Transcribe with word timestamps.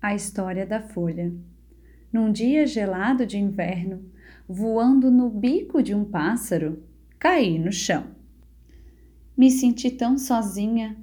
A 0.00 0.14
história 0.14 0.64
da 0.64 0.80
folha. 0.80 1.32
Num 2.12 2.30
dia 2.30 2.64
gelado 2.68 3.26
de 3.26 3.36
inverno, 3.36 4.04
voando 4.48 5.10
no 5.10 5.28
bico 5.28 5.82
de 5.82 5.92
um 5.92 6.04
pássaro, 6.04 6.84
caí 7.18 7.58
no 7.58 7.72
chão. 7.72 8.06
Me 9.36 9.50
senti 9.50 9.90
tão 9.90 10.16
sozinha, 10.16 10.96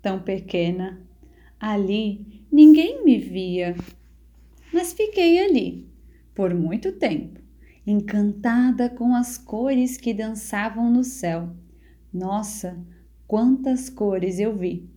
tão 0.00 0.20
pequena. 0.22 1.00
Ali 1.58 2.44
ninguém 2.50 3.04
me 3.04 3.18
via, 3.18 3.74
mas 4.72 4.92
fiquei 4.92 5.44
ali 5.44 5.84
por 6.32 6.54
muito 6.54 6.92
tempo, 6.92 7.40
encantada 7.84 8.88
com 8.88 9.12
as 9.12 9.36
cores 9.36 9.96
que 9.96 10.14
dançavam 10.14 10.88
no 10.88 11.02
céu. 11.02 11.50
Nossa, 12.14 12.78
quantas 13.26 13.90
cores 13.90 14.38
eu 14.38 14.56
vi! 14.56 14.88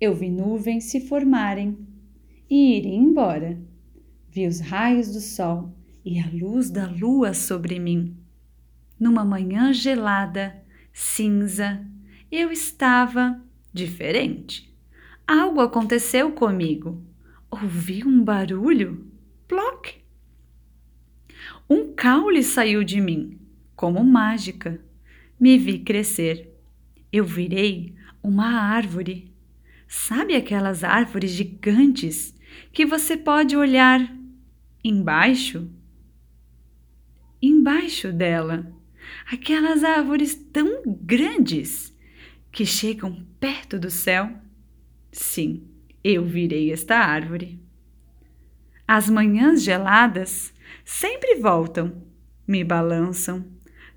Eu 0.00 0.14
vi 0.14 0.30
nuvens 0.30 0.84
se 0.84 1.00
formarem 1.00 1.76
e 2.48 2.78
irem 2.78 2.96
embora. 2.96 3.58
Vi 4.28 4.46
os 4.46 4.60
raios 4.60 5.12
do 5.12 5.20
sol 5.20 5.74
e 6.04 6.20
a 6.20 6.28
luz 6.32 6.70
da 6.70 6.86
lua 6.86 7.34
sobre 7.34 7.78
mim. 7.78 8.16
Numa 8.98 9.24
manhã 9.24 9.72
gelada, 9.72 10.62
cinza, 10.92 11.84
eu 12.30 12.52
estava 12.52 13.40
diferente. 13.72 14.72
Algo 15.26 15.60
aconteceu 15.60 16.32
comigo. 16.32 17.02
Ouvi 17.50 18.04
um 18.04 18.22
barulho. 18.22 19.10
Ploc! 19.48 19.94
Um 21.68 21.92
caule 21.94 22.44
saiu 22.44 22.84
de 22.84 23.00
mim, 23.00 23.40
como 23.74 24.04
mágica. 24.04 24.80
Me 25.38 25.58
vi 25.58 25.80
crescer. 25.80 26.56
Eu 27.12 27.24
virei 27.24 27.94
uma 28.22 28.46
árvore. 28.46 29.32
Sabe 29.88 30.36
aquelas 30.36 30.84
árvores 30.84 31.30
gigantes 31.32 32.35
que 32.72 32.84
você 32.84 33.16
pode 33.16 33.56
olhar 33.56 34.14
embaixo? 34.82 35.70
Embaixo 37.40 38.12
dela, 38.12 38.72
aquelas 39.30 39.84
árvores 39.84 40.34
tão 40.34 40.82
grandes 40.86 41.94
que 42.50 42.64
chegam 42.64 43.26
perto 43.38 43.78
do 43.78 43.90
céu? 43.90 44.30
Sim, 45.12 45.66
eu 46.02 46.24
virei 46.24 46.72
esta 46.72 46.96
árvore. 46.96 47.60
As 48.86 49.10
manhãs 49.10 49.62
geladas 49.62 50.52
sempre 50.84 51.36
voltam, 51.36 52.02
me 52.46 52.62
balançam, 52.62 53.44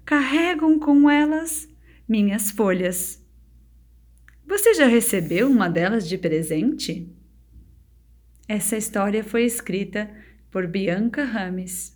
carregam 0.04 0.80
com 0.80 1.10
elas 1.10 1.70
minhas 2.08 2.50
folhas 2.50 3.20
você 4.50 4.74
já 4.74 4.88
recebeu 4.88 5.48
uma 5.48 5.70
delas 5.70 6.10
de 6.10 6.18
presente? 6.18 7.08
Essa 8.52 8.76
história 8.76 9.24
foi 9.24 9.44
escrita 9.44 10.10
por 10.50 10.66
Bianca 10.66 11.24
Rames. 11.24 11.96